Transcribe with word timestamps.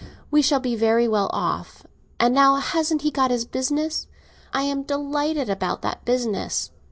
We 0.31 0.41
shall 0.41 0.59
be 0.59 0.75
very 0.75 1.07
well 1.07 1.29
off; 1.31 1.83
and 2.19 2.33
now 2.33 2.55
hasn't 2.55 3.03
he 3.03 3.11
got 3.11 3.29
his 3.29 3.45
business? 3.45 4.07
I 4.51 4.63
am 4.63 4.81
delighted 4.81 5.47
about 5.47 5.83
that 5.83 6.03
business." 6.05 6.71